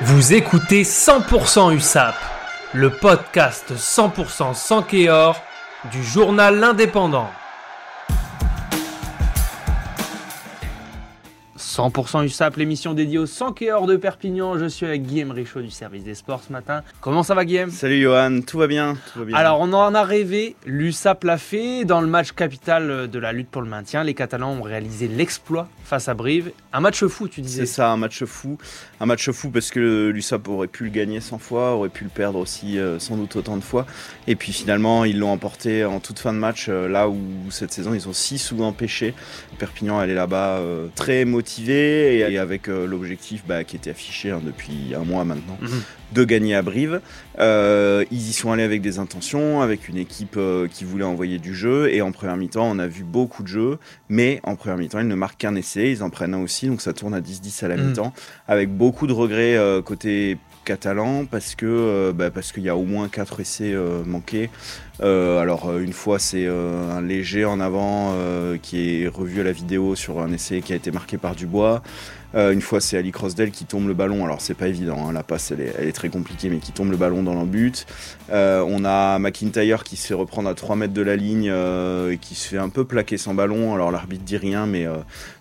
Vous 0.00 0.32
écoutez 0.32 0.82
100% 0.82 1.74
USAP, 1.74 2.14
le 2.72 2.90
podcast 2.90 3.72
100% 3.76 4.54
sans 4.54 4.82
Kéor 4.82 5.40
du 5.92 6.02
journal 6.02 6.58
L'Indépendant. 6.58 7.30
100% 11.72 12.26
USAP, 12.26 12.56
l'émission 12.56 12.92
dédiée 12.92 13.16
au 13.16 13.24
100 13.24 13.54
hors 13.72 13.86
de 13.86 13.96
Perpignan. 13.96 14.58
Je 14.58 14.66
suis 14.66 14.84
avec 14.84 15.04
Guillaume 15.04 15.30
Richaud 15.30 15.62
du 15.62 15.70
service 15.70 16.04
des 16.04 16.14
sports 16.14 16.42
ce 16.46 16.52
matin. 16.52 16.82
Comment 17.00 17.22
ça 17.22 17.34
va 17.34 17.46
Guillaume? 17.46 17.70
Salut 17.70 18.02
Johan, 18.02 18.40
tout 18.46 18.58
va 18.58 18.66
bien, 18.66 18.98
Alors 19.32 19.58
on 19.60 19.72
en 19.72 19.94
a 19.94 20.02
rêvé, 20.02 20.54
l'USAP 20.66 21.24
l'a 21.24 21.38
fait. 21.38 21.86
Dans 21.86 22.02
le 22.02 22.08
match 22.08 22.32
capital 22.32 23.08
de 23.08 23.18
la 23.18 23.32
lutte 23.32 23.48
pour 23.48 23.62
le 23.62 23.70
maintien, 23.70 24.04
les 24.04 24.12
Catalans 24.12 24.52
ont 24.52 24.60
réalisé 24.60 25.08
l'exploit 25.08 25.66
face 25.82 26.08
à 26.08 26.14
Brive. 26.14 26.50
Un 26.74 26.80
match 26.80 27.04
fou 27.06 27.26
tu 27.26 27.40
disais 27.40 27.64
C'est 27.64 27.72
ça, 27.72 27.90
un 27.90 27.96
match 27.96 28.22
fou. 28.24 28.58
Un 29.00 29.06
match 29.06 29.30
fou 29.30 29.48
parce 29.48 29.70
que 29.70 30.10
l'USAP 30.10 30.48
aurait 30.48 30.66
pu 30.66 30.84
le 30.84 30.90
gagner 30.90 31.20
100 31.20 31.38
fois, 31.38 31.70
aurait 31.70 31.88
pu 31.88 32.04
le 32.04 32.10
perdre 32.10 32.38
aussi 32.38 32.78
euh, 32.78 32.98
sans 32.98 33.16
doute 33.16 33.34
autant 33.36 33.56
de 33.56 33.62
fois. 33.62 33.86
Et 34.26 34.36
puis 34.36 34.52
finalement 34.52 35.06
ils 35.06 35.18
l'ont 35.18 35.32
emporté 35.32 35.86
en 35.86 36.00
toute 36.00 36.18
fin 36.18 36.34
de 36.34 36.38
match, 36.38 36.66
euh, 36.68 36.86
là 36.86 37.08
où 37.08 37.18
cette 37.48 37.72
saison 37.72 37.94
ils 37.94 38.10
ont 38.10 38.12
si 38.12 38.36
souvent 38.36 38.72
pêché. 38.72 39.14
Perpignan 39.58 40.02
elle 40.02 40.10
est 40.10 40.14
là-bas 40.14 40.58
euh, 40.58 40.88
très 40.94 41.24
motivée 41.24 41.61
et, 41.70 42.38
avec 42.38 42.68
euh, 42.68 42.86
l'objectif 42.86 43.44
bah, 43.46 43.64
qui 43.64 43.76
était 43.76 43.90
affiché 43.90 44.30
hein, 44.30 44.40
depuis 44.44 44.94
un 44.94 45.04
mois 45.04 45.24
maintenant 45.24 45.58
mhm. 45.60 45.82
de 46.12 46.24
gagner 46.24 46.54
à 46.54 46.62
Brive. 46.62 47.00
Euh, 47.38 48.04
ils 48.10 48.28
y 48.28 48.32
sont 48.32 48.52
allés 48.52 48.62
avec 48.62 48.82
des 48.82 48.98
intentions, 48.98 49.60
avec 49.60 49.88
une 49.88 49.96
équipe 49.96 50.36
euh, 50.36 50.68
qui 50.68 50.84
voulait 50.84 51.04
envoyer 51.04 51.38
du 51.38 51.54
jeu 51.54 51.92
et 51.92 52.02
en 52.02 52.12
première 52.12 52.36
mi-temps 52.36 52.68
on 52.70 52.78
a 52.78 52.86
vu 52.86 53.04
beaucoup 53.04 53.42
de 53.42 53.48
jeux, 53.48 53.78
mais 54.08 54.40
en 54.44 54.56
première 54.56 54.78
mi-temps 54.78 55.00
ils 55.00 55.08
ne 55.08 55.14
marquent 55.14 55.38
qu'un 55.38 55.54
essai, 55.54 55.90
ils 55.90 56.02
en 56.02 56.10
prennent 56.10 56.34
un 56.34 56.42
aussi 56.42 56.66
donc 56.66 56.80
ça 56.80 56.92
tourne 56.92 57.14
à 57.14 57.20
10-10 57.20 57.64
à 57.64 57.68
la 57.68 57.76
mhm. 57.76 57.88
mi-temps 57.88 58.12
avec 58.48 58.70
beaucoup 58.70 59.06
de 59.06 59.12
regrets 59.12 59.58
côté 59.84 60.38
catalan 60.64 61.24
parce 61.24 61.54
que 61.54 62.12
bah, 62.12 62.30
parce 62.30 62.52
qu'il 62.52 62.62
y 62.62 62.68
a 62.68 62.76
au 62.76 62.84
moins 62.84 63.08
quatre 63.08 63.40
essais 63.40 63.74
manqués. 64.06 64.50
alors 65.00 65.76
une 65.78 65.92
fois 65.92 66.18
c'est 66.18 66.46
un 66.46 67.00
léger 67.00 67.44
en 67.44 67.60
avant 67.60 68.14
qui 68.62 69.02
est 69.02 69.08
revu 69.08 69.40
à 69.40 69.44
la 69.44 69.52
vidéo 69.52 69.94
sur 69.94 70.20
un 70.20 70.32
essai 70.32 70.60
qui 70.60 70.72
a 70.72 70.76
été 70.76 70.90
marqué 70.90 71.18
par 71.18 71.34
Dubois. 71.34 71.82
Euh, 72.34 72.52
une 72.52 72.60
fois, 72.60 72.80
c'est 72.80 72.96
Ali 72.96 73.12
Crossdale 73.12 73.50
qui 73.50 73.64
tombe 73.64 73.86
le 73.86 73.94
ballon. 73.94 74.24
Alors, 74.24 74.40
c'est 74.40 74.54
pas 74.54 74.68
évident, 74.68 75.08
hein, 75.08 75.12
la 75.12 75.22
passe, 75.22 75.52
elle 75.52 75.60
est, 75.60 75.92
très 75.92 76.08
compliquée, 76.08 76.48
mais 76.48 76.58
qui 76.58 76.72
tombe 76.72 76.90
le 76.90 76.96
ballon 76.96 77.22
dans 77.22 77.34
l'embut. 77.34 77.86
Euh, 78.30 78.64
on 78.66 78.84
a 78.84 79.18
McIntyre 79.18 79.84
qui 79.84 79.96
se 79.96 80.06
fait 80.06 80.14
reprendre 80.14 80.48
à 80.48 80.54
3 80.54 80.76
mètres 80.76 80.94
de 80.94 81.02
la 81.02 81.16
ligne 81.16 81.50
euh, 81.50 82.12
et 82.12 82.18
qui 82.18 82.34
se 82.34 82.48
fait 82.48 82.58
un 82.58 82.68
peu 82.68 82.84
plaquer 82.84 83.18
sans 83.18 83.34
ballon. 83.34 83.74
Alors, 83.74 83.90
l'arbitre 83.90 84.24
dit 84.24 84.36
rien, 84.36 84.66
mais 84.66 84.86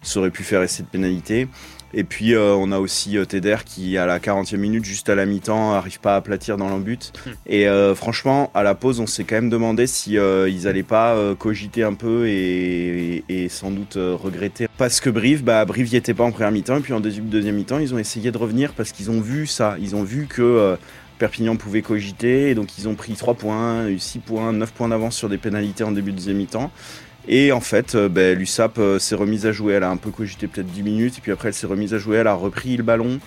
ça 0.01 0.19
aurait 0.19 0.31
pu 0.31 0.43
faire 0.43 0.61
essai 0.61 0.83
de 0.83 0.87
pénalité. 0.87 1.47
Et 1.93 2.03
puis 2.03 2.33
euh, 2.33 2.55
on 2.55 2.71
a 2.71 2.79
aussi 2.79 3.17
euh, 3.17 3.25
Teder 3.25 3.57
qui 3.65 3.97
à 3.97 4.05
la 4.05 4.19
40e 4.19 4.57
minute, 4.57 4.85
juste 4.85 5.09
à 5.09 5.15
la 5.15 5.25
mi-temps, 5.25 5.73
arrive 5.73 5.99
pas 5.99 6.13
à 6.13 6.17
aplatir 6.17 6.57
dans 6.57 6.69
l'embut. 6.69 7.11
Hmm. 7.25 7.31
Et 7.47 7.67
euh, 7.67 7.95
franchement, 7.95 8.51
à 8.53 8.63
la 8.63 8.75
pause, 8.75 8.99
on 8.99 9.07
s'est 9.07 9.23
quand 9.23 9.35
même 9.35 9.49
demandé 9.49 9.87
si 9.87 10.13
ils 10.13 10.67
allaient 10.67 10.83
pas 10.83 11.17
cogiter 11.37 11.83
un 11.83 11.93
peu 11.93 12.27
et, 12.27 13.23
sans 13.49 13.71
doute 13.71 13.95
regretter. 13.95 14.67
Parce 14.77 14.99
que 14.99 15.09
Brive, 15.09 15.43
bah 15.43 15.65
Brive 15.65 15.93
y 15.93 15.95
était 15.95 16.13
pas 16.13 16.23
en 16.23 16.31
première 16.31 16.51
mi-temps 16.51 16.77
et 16.77 16.81
puis 16.81 16.93
en 16.93 16.99
deuxième, 16.99 17.25
deuxième 17.25 17.55
mi-temps, 17.55 17.79
ils 17.79 17.93
ont 17.93 17.97
essayé 17.97 18.31
de 18.31 18.37
revenir 18.37 18.73
parce 18.73 18.91
qu'ils 18.91 19.09
ont 19.11 19.21
vu 19.21 19.47
ça, 19.47 19.75
ils 19.79 19.95
ont 19.95 20.03
vu 20.03 20.27
que 20.27 20.77
Perpignan 21.19 21.55
pouvait 21.55 21.81
cogiter 21.81 22.49
et 22.49 22.55
donc 22.55 22.77
ils 22.77 22.87
ont 22.87 22.95
pris 22.95 23.13
3 23.13 23.35
points, 23.35 23.87
6 23.97 24.19
points, 24.19 24.53
9 24.53 24.71
points 24.71 24.87
d'avance 24.87 25.15
sur 25.15 25.29
des 25.29 25.37
pénalités 25.37 25.83
en 25.83 25.91
début 25.91 26.11
de 26.11 26.17
deuxième 26.17 26.37
mi-temps. 26.37 26.71
Et 27.27 27.51
en 27.51 27.61
fait, 27.61 27.95
euh, 27.95 28.09
ben, 28.09 28.37
l'USAP 28.37 28.77
euh, 28.79 28.99
s'est 28.99 29.15
remise 29.15 29.45
à 29.45 29.51
jouer. 29.51 29.73
Elle 29.73 29.83
a 29.83 29.89
un 29.89 29.97
peu 29.97 30.09
cogité 30.09 30.47
peut-être 30.47 30.67
10 30.67 30.83
minutes. 30.83 31.17
Et 31.17 31.21
puis 31.21 31.31
après, 31.31 31.49
elle 31.49 31.53
s'est 31.53 31.67
remise 31.67 31.93
à 31.93 31.97
jouer. 31.97 32.17
Elle 32.17 32.27
a 32.27 32.33
repris 32.33 32.75
le 32.77 32.83
ballon. 32.83 33.19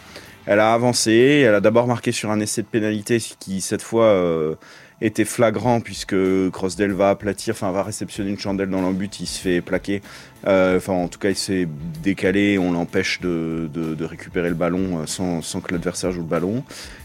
Elle 0.46 0.60
a 0.60 0.72
avancé. 0.72 1.44
Elle 1.46 1.54
a 1.54 1.60
d'abord 1.60 1.86
marqué 1.86 2.12
sur 2.12 2.30
un 2.30 2.40
essai 2.40 2.62
de 2.62 2.66
pénalité 2.66 3.18
qui, 3.38 3.60
cette 3.60 3.82
fois, 3.82 4.06
euh, 4.06 4.54
était 5.00 5.24
flagrant 5.24 5.80
puisque 5.80 6.16
Crossdale 6.50 6.92
va 6.92 7.10
aplatir, 7.10 7.54
enfin 7.54 7.70
va 7.72 7.82
réceptionner 7.82 8.30
une 8.30 8.38
chandelle 8.38 8.70
dans 8.70 8.80
l'embut, 8.80 9.10
il 9.20 9.26
se 9.26 9.40
fait 9.40 9.60
plaquer. 9.60 10.02
enfin, 10.46 10.92
en 10.92 11.08
tout 11.08 11.18
cas, 11.18 11.30
il 11.30 11.36
s'est 11.36 11.68
décalé, 12.02 12.58
on 12.58 12.72
l'empêche 12.72 13.20
de, 13.20 13.68
récupérer 14.04 14.48
le 14.48 14.54
ballon 14.54 15.06
sans, 15.06 15.40
que 15.60 15.72
l'adversaire 15.72 16.12
joue 16.12 16.20
le 16.20 16.26
ballon. 16.26 16.64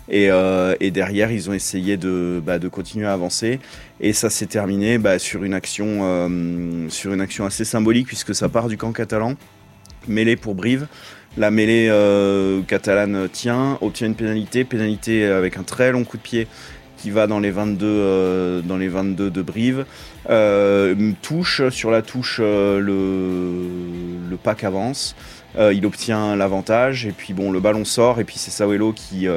Et, 0.10 0.30
derrière, 0.92 1.32
ils 1.32 1.50
ont 1.50 1.54
essayé 1.54 1.98
de, 1.98 2.42
bah, 2.46 2.60
de 2.60 2.68
continuer 2.68 3.08
à 3.08 3.14
avancer. 3.14 3.60
Et 4.02 4.14
ça 4.14 4.30
s'est 4.30 4.46
terminé 4.46 4.98
bah, 4.98 5.20
sur, 5.20 5.44
une 5.44 5.54
action, 5.54 5.86
euh, 6.04 6.90
sur 6.90 7.14
une 7.14 7.22
action 7.22 7.46
assez 7.46 7.66
symbolique 7.66 8.08
puisque 8.08 8.34
ça 8.34 8.48
part 8.48 8.68
du 8.68 8.78
camp 8.78 8.92
catalan, 8.94 9.36
mêlée 10.08 10.36
pour 10.36 10.56
Brive. 10.56 10.88
La 11.38 11.52
mêlée 11.52 11.88
euh, 11.90 12.62
catalane 12.62 13.30
tient, 13.30 13.78
obtient 13.82 14.08
une 14.08 14.16
pénalité, 14.16 14.64
pénalité 14.64 15.26
avec 15.26 15.58
un 15.58 15.64
très 15.64 15.92
long 15.92 16.04
coup 16.04 16.18
de 16.18 16.22
pied 16.22 16.48
qui 17.02 17.12
va 17.12 17.28
dans 17.28 17.40
les 17.40 17.52
22, 17.52 17.86
euh, 17.86 18.62
dans 18.62 18.78
les 18.78 18.88
22 18.88 19.30
de 19.30 19.42
Brive. 19.42 19.86
touche, 21.22 21.70
sur 21.70 21.92
la 21.92 22.02
touche, 22.02 22.40
le, 22.40 22.80
le 24.30 24.38
pack 24.38 24.64
avance. 24.64 25.16
il 25.58 25.86
obtient 25.86 26.36
l'avantage 26.36 27.06
et 27.06 27.12
puis 27.12 27.34
bon 27.34 27.52
le 27.52 27.60
ballon 27.60 27.86
sort 27.86 28.20
et 28.20 28.24
puis 28.24 28.36
c'est 28.38 28.52
Sawelo 28.52 28.94
qui, 28.94 29.28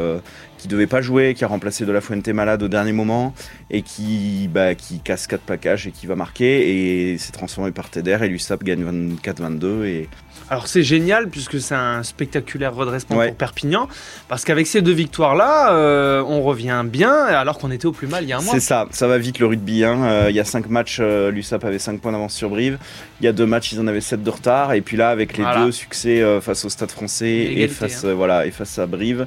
qui 0.63 0.69
devait 0.69 0.87
pas 0.87 1.01
jouer, 1.01 1.35
qui 1.35 1.43
a 1.43 1.49
remplacé 1.49 1.85
De 1.85 1.91
La 1.91 2.01
Fuente 2.01 2.29
malade 2.29 2.63
au 2.63 2.69
dernier 2.69 2.93
moment 2.93 3.35
et 3.69 3.83
qui, 3.83 4.49
bah, 4.49 4.77
qui 4.77 5.01
casse 5.01 5.27
4 5.27 5.41
plaquages 5.41 5.89
et 5.89 5.91
qui 5.91 6.07
va 6.07 6.15
marquer 6.15 7.13
et 7.13 7.19
s'est 7.19 7.33
transformé 7.33 7.73
par 7.73 7.91
Teder 7.91 8.19
et 8.23 8.29
l'USAP 8.29 8.63
gagne 8.63 8.85
24-22 9.25 9.85
et 9.85 10.09
alors 10.51 10.67
c'est 10.67 10.83
génial 10.83 11.29
puisque 11.29 11.61
c'est 11.61 11.75
un 11.75 12.03
spectaculaire 12.03 12.75
redressement 12.75 13.17
pour 13.25 13.35
Perpignan 13.35 13.89
parce 14.29 14.45
qu'avec 14.45 14.67
ces 14.67 14.83
deux 14.83 14.93
victoires 14.93 15.35
là 15.35 15.73
euh, 15.73 16.23
on 16.27 16.43
revient 16.43 16.85
bien 16.85 17.13
alors 17.13 17.59
qu'on 17.59 17.71
était 17.71 17.87
au 17.87 17.93
plus 17.93 18.07
mal 18.07 18.25
il 18.25 18.29
y 18.29 18.33
a 18.33 18.39
un 18.39 18.43
mois. 18.43 18.53
C'est 18.53 18.61
ça, 18.61 18.87
ça 18.91 19.07
va 19.07 19.19
vite 19.19 19.39
le 19.39 19.47
rugby. 19.47 19.85
Hein. 19.85 20.05
Euh, 20.05 20.27
il 20.31 20.37
y 20.37 20.41
a 20.41 20.45
5 20.45 20.69
matchs, 20.69 20.99
euh, 21.01 21.31
l'USAP 21.31 21.65
avait 21.65 21.79
5 21.79 22.01
points 22.01 22.13
d'avance 22.13 22.35
sur 22.35 22.51
Brive. 22.51 22.79
Il 23.21 23.25
y 23.25 23.29
a 23.29 23.33
deux 23.33 23.47
matchs, 23.47 23.73
ils 23.73 23.81
en 23.81 23.87
avaient 23.87 24.01
7 24.01 24.23
de 24.23 24.31
retard 24.31 24.75
et 24.75 24.81
puis 24.81 24.97
là 24.97 25.11
avec 25.11 25.39
les 25.39 25.45
deux 25.57 25.73
succès 25.73 26.23
face 26.41 26.65
au 26.65 26.69
Stade 26.69 26.91
français 26.91 27.31
et 27.31 27.69
face, 27.69 28.05
hein. 28.05 28.13
voilà, 28.15 28.47
et 28.47 28.51
face 28.51 28.79
à 28.79 28.87
Brive, 28.87 29.27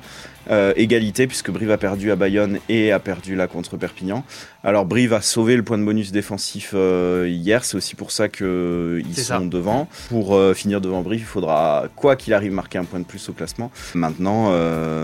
euh, 0.49 0.73
égalité 0.75 1.27
puisque 1.27 1.51
Brive 1.51 1.71
a 1.71 1.77
perdu 1.77 2.11
à 2.11 2.15
Bayonne 2.15 2.59
et 2.69 2.91
a 2.91 2.99
perdu 2.99 3.35
là 3.35 3.47
contre 3.47 3.77
Perpignan. 3.77 4.23
Alors 4.63 4.85
Brive 4.85 5.13
a 5.13 5.21
sauvé 5.21 5.55
le 5.55 5.63
point 5.63 5.77
de 5.77 5.83
bonus 5.83 6.11
défensif 6.11 6.71
euh, 6.73 7.27
hier, 7.29 7.63
c'est 7.63 7.77
aussi 7.77 7.95
pour 7.95 8.11
ça 8.11 8.29
qu'ils 8.29 9.03
sont 9.15 9.45
devant. 9.45 9.87
Pour 10.09 10.35
euh, 10.35 10.53
finir 10.53 10.81
devant 10.81 11.01
Brive, 11.01 11.21
il 11.21 11.25
faudra 11.25 11.85
quoi 11.95 12.15
qu'il 12.15 12.33
arrive 12.33 12.51
marquer 12.51 12.77
un 12.77 12.83
point 12.83 12.99
de 12.99 13.05
plus 13.05 13.29
au 13.29 13.33
classement. 13.33 13.71
Maintenant, 13.93 14.51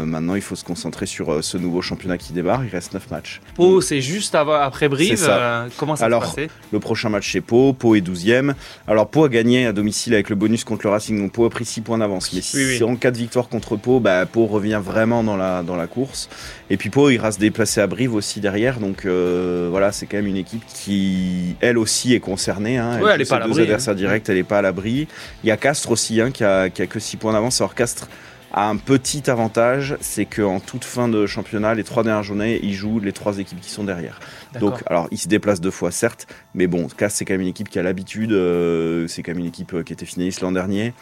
maintenant 0.05 0.35
il 0.35 0.41
faut 0.41 0.55
se 0.55 0.63
concentrer 0.63 1.05
sur 1.05 1.43
ce 1.43 1.57
nouveau 1.57 1.81
championnat 1.81 2.17
qui 2.17 2.33
débarque. 2.33 2.63
Il 2.65 2.71
reste 2.71 2.93
9 2.93 3.11
matchs. 3.11 3.41
Pau, 3.55 3.81
c'est 3.81 4.01
juste 4.01 4.35
après 4.35 4.89
Brive. 4.89 5.29
comment 5.77 5.95
ça 5.95 6.05
Alors, 6.05 6.25
se 6.25 6.35
passer 6.35 6.49
Le 6.71 6.79
prochain 6.79 7.09
match 7.09 7.31
c'est 7.31 7.41
Pau. 7.41 7.73
Pau 7.73 7.95
est 7.95 8.01
12e. 8.01 8.53
Alors 8.87 9.09
Pau 9.09 9.25
a 9.25 9.29
gagné 9.29 9.65
à 9.65 9.73
domicile 9.73 10.13
avec 10.13 10.29
le 10.29 10.35
bonus 10.35 10.63
contre 10.63 10.85
le 10.85 10.91
Racing, 10.91 11.19
donc 11.19 11.31
Pau 11.31 11.45
a 11.45 11.49
pris 11.49 11.65
6 11.65 11.81
points 11.81 11.97
d'avance. 11.97 12.31
Mais 12.33 12.41
si 12.41 12.83
en 12.83 12.95
cas 12.95 13.11
de 13.11 13.17
victoire 13.17 13.47
contre 13.47 13.75
Pau, 13.75 13.99
bah, 13.99 14.25
Pau 14.25 14.45
revient 14.45 14.81
vraiment 14.83 15.23
dans 15.23 15.30
dans 15.31 15.37
la, 15.37 15.63
dans 15.63 15.75
la 15.75 15.87
course. 15.87 16.29
Et 16.69 16.77
puis 16.77 16.89
Pau 16.89 17.09
ira 17.09 17.31
se 17.31 17.39
déplacer 17.39 17.81
à 17.81 17.87
Brive 17.87 18.13
aussi 18.13 18.39
derrière. 18.39 18.79
Donc 18.79 19.05
euh, 19.05 19.67
voilà, 19.69 19.91
c'est 19.91 20.05
quand 20.05 20.17
même 20.17 20.27
une 20.27 20.37
équipe 20.37 20.63
qui, 20.65 21.55
elle 21.61 21.77
aussi, 21.77 22.13
est 22.13 22.19
concernée. 22.19 22.77
Hein. 22.77 22.99
Elle, 22.99 23.07
elle 23.15 23.21
est 23.21 23.29
pas 23.29 23.37
à 23.37 23.47
deux 23.47 23.59
adversaires 23.59 23.93
hein. 23.93 23.97
directs, 23.97 24.29
elle 24.29 24.35
n'est 24.35 24.43
pas 24.43 24.59
à 24.59 24.61
l'abri. 24.61 25.07
Il 25.43 25.47
y 25.47 25.51
a 25.51 25.57
Castres 25.57 25.91
aussi, 25.91 26.21
hein, 26.21 26.31
qui, 26.31 26.43
a, 26.43 26.69
qui 26.69 26.81
a 26.81 26.87
que 26.87 26.99
6 26.99 27.17
points 27.17 27.33
d'avance. 27.33 27.61
Alors 27.61 27.75
Castres 27.75 28.07
a 28.53 28.67
un 28.67 28.75
petit 28.75 29.29
avantage, 29.29 29.95
c'est 30.01 30.25
qu'en 30.25 30.59
toute 30.59 30.83
fin 30.83 31.07
de 31.07 31.25
championnat, 31.25 31.73
les 31.73 31.83
trois 31.83 32.03
dernières 32.03 32.23
journées, 32.23 32.59
ils 32.63 32.73
jouent 32.73 32.99
les 32.99 33.13
trois 33.13 33.39
équipes 33.39 33.61
qui 33.61 33.69
sont 33.69 33.85
derrière. 33.85 34.19
Donc, 34.59 34.83
alors, 34.87 35.07
ils 35.11 35.17
se 35.17 35.29
déplacent 35.29 35.61
deux 35.61 35.71
fois, 35.71 35.91
certes, 35.91 36.27
mais 36.53 36.67
bon, 36.67 36.87
Castres, 36.87 37.19
c'est 37.19 37.25
quand 37.25 37.33
même 37.33 37.41
une 37.41 37.47
équipe 37.47 37.69
qui 37.69 37.79
a 37.79 37.83
l'habitude. 37.83 38.33
Euh, 38.33 39.07
c'est 39.07 39.23
quand 39.23 39.31
même 39.31 39.39
une 39.39 39.47
équipe 39.47 39.73
euh, 39.73 39.83
qui 39.83 39.93
était 39.93 40.05
finaliste 40.05 40.41
l'an 40.41 40.51
dernier. 40.51 40.93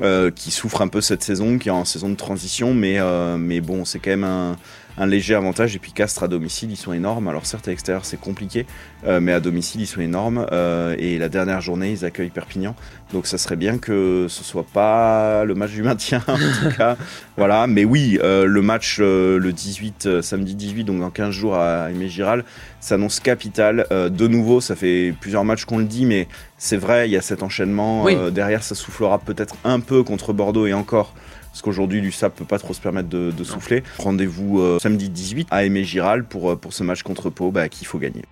Euh, 0.00 0.30
qui 0.30 0.52
souffre 0.52 0.80
un 0.80 0.86
peu 0.86 1.00
cette 1.00 1.24
saison, 1.24 1.58
qui 1.58 1.68
est 1.68 1.72
en 1.72 1.84
saison 1.84 2.08
de 2.08 2.14
transition, 2.14 2.72
mais, 2.72 3.00
euh, 3.00 3.36
mais 3.36 3.60
bon, 3.60 3.84
c'est 3.84 3.98
quand 3.98 4.10
même 4.10 4.22
un, 4.22 4.56
un 4.98 5.06
léger 5.06 5.34
avantage. 5.34 5.74
Et 5.74 5.78
puis 5.78 5.92
Castres 5.92 6.24
à 6.24 6.28
domicile, 6.28 6.70
ils 6.70 6.76
sont 6.76 6.92
énormes. 6.92 7.28
Alors 7.28 7.46
certes 7.46 7.68
à 7.68 7.70
l'extérieur 7.70 8.04
c'est 8.04 8.20
compliqué, 8.20 8.66
euh, 9.06 9.20
mais 9.20 9.32
à 9.32 9.40
domicile 9.40 9.80
ils 9.80 9.86
sont 9.86 10.00
énormes. 10.00 10.46
Euh, 10.52 10.94
et 10.98 11.18
la 11.18 11.28
dernière 11.28 11.60
journée 11.60 11.90
ils 11.92 12.04
accueillent 12.04 12.30
Perpignan. 12.30 12.74
Donc 13.12 13.26
ça 13.26 13.38
serait 13.38 13.56
bien 13.56 13.78
que 13.78 14.26
ce 14.28 14.44
soit 14.44 14.66
pas 14.66 15.44
le 15.44 15.54
match 15.54 15.70
du 15.70 15.82
maintien 15.82 16.22
en 16.28 16.36
tout 16.36 16.74
cas. 16.76 16.96
Voilà, 17.36 17.66
mais 17.66 17.84
oui, 17.84 18.18
euh, 18.22 18.44
le 18.44 18.62
match 18.62 18.98
le 18.98 19.50
18, 19.52 20.20
samedi 20.20 20.54
18, 20.54 20.84
donc 20.84 21.00
dans 21.00 21.10
15 21.10 21.30
jours 21.30 21.56
à 21.56 21.90
Aimé 21.90 22.08
Giral, 22.08 22.44
s'annonce 22.80 23.20
capital. 23.20 23.86
de 23.90 24.28
nouveau, 24.28 24.60
ça 24.60 24.76
fait 24.76 25.14
plusieurs 25.20 25.44
matchs 25.44 25.64
qu'on 25.64 25.78
le 25.78 25.84
dit, 25.84 26.04
mais 26.04 26.28
c'est 26.58 26.76
vrai, 26.76 27.08
il 27.08 27.12
y 27.12 27.16
a 27.16 27.22
cet 27.22 27.42
enchaînement. 27.42 28.06
derrière, 28.30 28.62
ça 28.62 28.74
soufflera 28.74 29.18
peut-être 29.18 29.56
un 29.64 29.80
peu 29.80 30.02
contre 30.02 30.32
Bordeaux 30.32 30.66
et 30.66 30.74
encore 30.74 31.14
parce 31.50 31.62
qu'aujourd'hui 31.62 32.00
l'USAP 32.00 32.34
peut 32.34 32.44
pas 32.44 32.58
trop 32.58 32.74
se 32.74 32.80
permettre 32.80 33.08
de, 33.08 33.44
souffler. 33.44 33.82
Rendez-vous 33.98 34.60
euh, 34.60 34.78
samedi 34.78 35.08
18 35.08 35.48
à 35.50 35.64
Aimé 35.64 35.84
Giral 35.84 36.24
pour, 36.24 36.50
euh, 36.50 36.56
pour 36.56 36.72
ce 36.72 36.84
match 36.84 37.02
contre 37.02 37.30
Pau 37.30 37.50
bah, 37.50 37.68
qu'il 37.68 37.86
faut 37.86 37.98
gagner. 37.98 38.22